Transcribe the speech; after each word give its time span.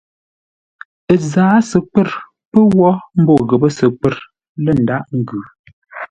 Ə́ 1.11 1.17
zǎa 1.31 1.57
səkwə̂r 1.69 2.09
pə̂ 2.51 2.61
wó 2.77 2.91
mbó 3.19 3.33
ghəpə́ 3.47 3.69
səkwə̂r 3.77 4.15
lə̂ 4.63 4.73
ndághʼ 4.81 5.07
ngʉ̌. 5.19 5.39